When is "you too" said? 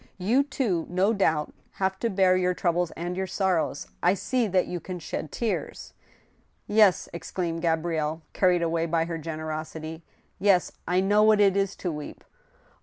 0.17-0.87